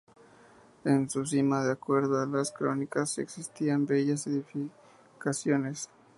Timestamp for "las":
2.25-2.51